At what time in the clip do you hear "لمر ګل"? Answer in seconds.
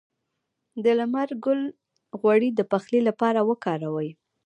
0.99-1.61